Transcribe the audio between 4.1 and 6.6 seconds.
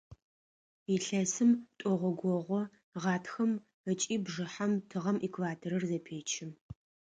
бжыхьэм тыгъэм экваторыр зэпечы.